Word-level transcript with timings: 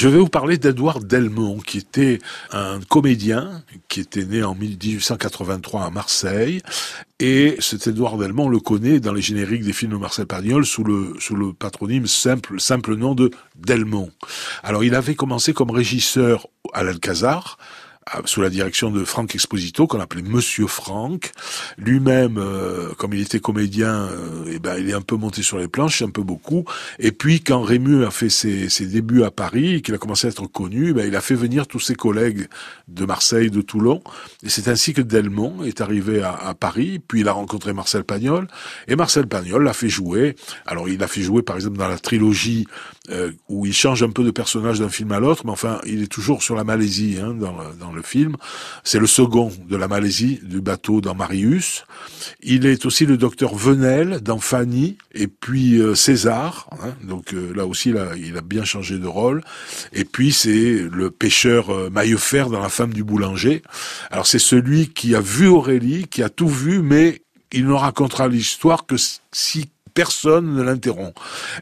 Je 0.00 0.08
vais 0.08 0.16
vous 0.16 0.30
parler 0.30 0.56
d'Edouard 0.56 1.00
Delmont, 1.00 1.58
qui 1.58 1.76
était 1.76 2.20
un 2.52 2.80
comédien, 2.88 3.62
qui 3.88 4.00
était 4.00 4.24
né 4.24 4.42
en 4.42 4.54
1883 4.54 5.84
à 5.84 5.90
Marseille. 5.90 6.62
Et 7.18 7.56
cet 7.58 7.86
Edouard 7.86 8.16
Delmont, 8.16 8.46
on 8.46 8.48
le 8.48 8.60
connaît 8.60 8.98
dans 8.98 9.12
les 9.12 9.20
génériques 9.20 9.62
des 9.62 9.74
films 9.74 9.92
de 9.92 9.96
Marcel 9.98 10.24
Pagnol 10.24 10.64
sous 10.64 10.84
le, 10.84 11.16
sous 11.18 11.36
le 11.36 11.52
patronyme 11.52 12.06
simple, 12.06 12.58
simple 12.58 12.96
nom 12.96 13.14
de 13.14 13.30
Delmont. 13.56 14.10
Alors, 14.62 14.84
il 14.84 14.94
avait 14.94 15.16
commencé 15.16 15.52
comme 15.52 15.70
régisseur 15.70 16.46
à 16.72 16.82
l'Alcazar, 16.82 17.58
sous 18.24 18.40
la 18.40 18.50
direction 18.50 18.90
de 18.90 19.04
Franck 19.04 19.34
Exposito, 19.34 19.86
qu'on 19.86 20.00
appelait 20.00 20.22
Monsieur 20.22 20.66
Franck. 20.66 21.32
Lui-même, 21.78 22.38
euh, 22.38 22.92
comme 22.96 23.14
il 23.14 23.20
était 23.20 23.40
comédien, 23.40 24.08
euh, 24.10 24.44
eh 24.50 24.58
ben, 24.58 24.76
il 24.78 24.88
est 24.88 24.94
un 24.94 25.02
peu 25.02 25.16
monté 25.16 25.42
sur 25.42 25.58
les 25.58 25.68
planches, 25.68 26.02
un 26.02 26.10
peu 26.10 26.22
beaucoup. 26.22 26.64
Et 26.98 27.12
puis, 27.12 27.40
quand 27.40 27.62
Rému 27.62 28.04
a 28.04 28.10
fait 28.10 28.30
ses, 28.30 28.68
ses 28.68 28.86
débuts 28.86 29.22
à 29.22 29.30
Paris, 29.30 29.82
qu'il 29.82 29.94
a 29.94 29.98
commencé 29.98 30.26
à 30.26 30.30
être 30.30 30.46
connu, 30.46 30.92
ben, 30.92 31.06
il 31.06 31.14
a 31.14 31.20
fait 31.20 31.34
venir 31.34 31.66
tous 31.66 31.80
ses 31.80 31.94
collègues 31.94 32.48
de 32.88 33.04
Marseille, 33.04 33.50
de 33.50 33.60
Toulon. 33.60 34.02
Et 34.42 34.48
c'est 34.48 34.68
ainsi 34.68 34.92
que 34.92 35.02
Delmont 35.02 35.62
est 35.62 35.80
arrivé 35.80 36.22
à, 36.22 36.34
à, 36.34 36.54
Paris. 36.54 37.00
Puis, 37.06 37.20
il 37.20 37.28
a 37.28 37.32
rencontré 37.32 37.72
Marcel 37.72 38.04
Pagnol. 38.04 38.48
Et 38.88 38.96
Marcel 38.96 39.26
Pagnol 39.26 39.62
l'a 39.62 39.72
fait 39.72 39.88
jouer. 39.88 40.36
Alors, 40.66 40.88
il 40.88 40.98
l'a 40.98 41.08
fait 41.08 41.22
jouer, 41.22 41.42
par 41.42 41.56
exemple, 41.56 41.76
dans 41.76 41.88
la 41.88 41.98
trilogie 41.98 42.66
euh, 43.10 43.32
où 43.48 43.66
il 43.66 43.72
change 43.72 44.02
un 44.04 44.10
peu 44.10 44.22
de 44.22 44.30
personnage 44.30 44.78
d'un 44.78 44.88
film 44.88 45.10
à 45.10 45.18
l'autre, 45.18 45.42
mais 45.44 45.50
enfin, 45.50 45.80
il 45.84 46.02
est 46.02 46.06
toujours 46.06 46.42
sur 46.42 46.54
la 46.54 46.62
Malaisie 46.62 47.18
hein, 47.20 47.34
dans, 47.34 47.56
dans 47.80 47.89
le 47.92 48.02
film. 48.02 48.36
C'est 48.84 48.98
le 48.98 49.06
second 49.06 49.52
de 49.68 49.76
la 49.76 49.88
Malaisie 49.88 50.40
du 50.42 50.60
bateau 50.60 51.00
dans 51.00 51.14
Marius. 51.14 51.84
Il 52.42 52.66
est 52.66 52.86
aussi 52.86 53.06
le 53.06 53.16
docteur 53.16 53.54
Venel 53.54 54.20
dans 54.20 54.38
Fanny 54.38 54.98
et 55.12 55.26
puis 55.26 55.78
euh, 55.78 55.94
César. 55.94 56.68
Hein. 56.82 56.94
donc 57.02 57.34
euh, 57.34 57.52
là 57.54 57.66
aussi, 57.66 57.92
il 58.16 58.36
a 58.36 58.40
bien 58.40 58.64
changé 58.64 58.98
de 58.98 59.06
rôle. 59.06 59.42
Et 59.92 60.04
puis 60.04 60.32
c'est 60.32 60.86
le 60.90 61.10
pêcheur 61.10 61.70
euh, 61.70 61.90
Maillefer 61.90 62.46
dans 62.50 62.60
La 62.60 62.68
femme 62.68 62.92
du 62.92 63.04
boulanger. 63.04 63.62
Alors 64.10 64.26
c'est 64.26 64.38
celui 64.38 64.88
qui 64.88 65.14
a 65.14 65.20
vu 65.20 65.46
Aurélie, 65.46 66.06
qui 66.06 66.22
a 66.22 66.28
tout 66.28 66.48
vu, 66.48 66.82
mais 66.82 67.22
il 67.52 67.66
ne 67.66 67.72
racontera 67.72 68.28
l'histoire 68.28 68.86
que 68.86 68.96
si 69.32 69.70
personne 69.94 70.54
ne 70.54 70.62
l'interrompt. 70.62 71.14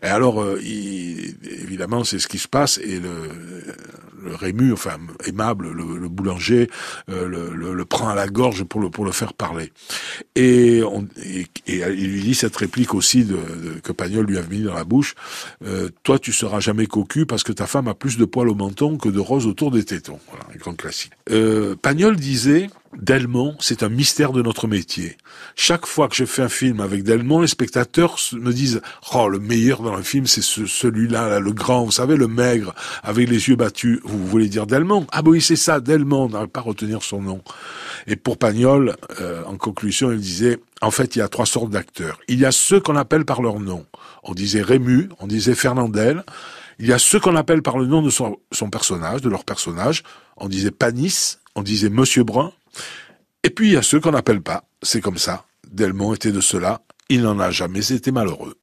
Et 0.02 0.06
alors, 0.06 0.42
euh, 0.42 0.60
évidemment, 0.62 2.04
c'est 2.04 2.18
ce 2.18 2.28
qui 2.28 2.38
se 2.38 2.48
passe, 2.48 2.78
et 2.78 3.00
le, 3.00 3.57
le 4.28 4.34
Rému, 4.34 4.72
enfin 4.72 4.98
aimable, 5.26 5.70
le, 5.72 6.08
boulanger, 6.08 6.68
euh, 7.10 7.26
le, 7.26 7.74
le, 7.74 7.84
prend 7.84 8.08
à 8.08 8.14
la 8.14 8.28
gorge 8.28 8.64
pour 8.64 8.80
le 8.80 8.90
pour 8.90 9.04
le 9.04 9.12
faire 9.12 9.32
parler. 9.32 9.72
Et, 10.36 10.82
on, 10.82 11.06
et, 11.24 11.46
il 11.66 12.12
lui 12.12 12.22
dit 12.22 12.34
cette 12.34 12.56
réplique 12.56 12.94
aussi 12.94 13.24
de, 13.24 13.38
que 13.82 13.92
Pagnol 13.92 14.26
lui 14.26 14.38
a 14.38 14.42
mis 14.42 14.62
dans 14.62 14.74
la 14.74 14.84
bouche 14.84 15.14
euh, 15.64 15.88
toi, 16.02 16.18
tu 16.18 16.32
seras 16.32 16.60
jamais 16.60 16.86
cocu 16.86 17.26
parce 17.26 17.42
que 17.42 17.52
ta 17.52 17.66
femme 17.66 17.88
a 17.88 17.94
plus 17.94 18.16
de 18.18 18.24
poils 18.24 18.48
au 18.48 18.54
menton 18.54 18.96
que 18.96 19.08
de 19.08 19.18
roses 19.18 19.46
autour 19.46 19.70
des 19.70 19.84
tétons. 19.84 20.18
Voilà, 20.30 20.44
un 20.54 20.56
grand 20.56 20.74
classique. 20.74 21.12
Euh, 21.30 21.74
Pagnol 21.80 22.16
disait 22.16 22.68
Delmont, 23.08 23.56
c'est 23.58 23.82
un 23.82 23.88
mystère 23.88 24.32
de 24.32 24.42
notre 24.42 24.68
métier. 24.68 25.16
Chaque 25.56 25.86
fois 25.86 26.08
que 26.08 26.14
je 26.14 26.26
fais 26.26 26.42
un 26.42 26.50
film 26.50 26.80
avec 26.80 27.04
Delmont, 27.04 27.40
les 27.40 27.46
spectateurs 27.46 28.18
me 28.34 28.52
disent 28.52 28.82
"Oh, 29.14 29.30
le 29.30 29.38
meilleur 29.38 29.80
dans 29.80 29.96
le 29.96 30.02
film, 30.02 30.26
c'est 30.26 30.42
ce, 30.42 30.66
celui-là, 30.66 31.26
là, 31.26 31.40
le 31.40 31.52
grand, 31.52 31.84
vous 31.84 31.90
savez, 31.90 32.16
le 32.16 32.28
maigre, 32.28 32.74
avec 33.02 33.30
les 33.30 33.48
yeux 33.48 33.56
battus." 33.56 33.98
Vous 34.04 34.26
voulez 34.26 34.50
dire 34.50 34.66
Delmont? 34.66 35.06
Ah 35.10 35.22
bah 35.22 35.30
oui, 35.30 35.40
c'est 35.40 35.56
ça, 35.56 35.80
Delmont. 35.80 36.26
On 36.26 36.28
n'arrive 36.28 36.50
pas 36.50 36.60
à 36.60 36.64
retenir 36.64 37.02
son 37.02 37.22
nom. 37.22 37.40
Et 38.06 38.16
pour 38.16 38.36
Pagnol, 38.36 38.94
euh, 39.22 39.42
en 39.46 39.56
conclusion, 39.56 40.12
il 40.12 40.20
disait 40.20 40.58
"En 40.82 40.90
fait, 40.90 41.16
il 41.16 41.20
y 41.20 41.22
a 41.22 41.28
trois 41.28 41.46
sortes 41.46 41.70
d'acteurs. 41.70 42.18
Il 42.28 42.38
y 42.38 42.44
a 42.44 42.52
ceux 42.52 42.78
qu'on 42.78 42.96
appelle 42.96 43.24
par 43.24 43.40
leur 43.40 43.58
nom. 43.58 43.86
On 44.22 44.34
disait 44.34 44.60
Rému, 44.60 45.08
on 45.18 45.26
disait 45.26 45.54
Fernandel." 45.54 46.24
Il 46.78 46.86
y 46.86 46.92
a 46.92 46.98
ceux 46.98 47.18
qu'on 47.18 47.36
appelle 47.36 47.62
par 47.62 47.78
le 47.78 47.86
nom 47.86 48.02
de 48.02 48.10
son, 48.10 48.36
son 48.52 48.68
personnage, 48.68 49.22
de 49.22 49.30
leur 49.30 49.44
personnage. 49.44 50.04
On 50.36 50.46
disait 50.46 50.70
Panis, 50.70 51.38
on 51.56 51.62
disait 51.62 51.88
Monsieur 51.88 52.22
Brun. 52.22 52.52
Et 53.42 53.50
puis 53.50 53.68
il 53.68 53.72
y 53.74 53.76
a 53.76 53.82
ceux 53.82 54.00
qu'on 54.00 54.12
n'appelle 54.12 54.42
pas. 54.42 54.64
C'est 54.82 55.00
comme 55.00 55.18
ça. 55.18 55.46
Delmont 55.70 56.14
était 56.14 56.32
de 56.32 56.40
cela. 56.40 56.82
Il 57.08 57.22
n'en 57.22 57.38
a 57.38 57.50
jamais 57.50 57.92
été 57.92 58.10
malheureux. 58.10 58.56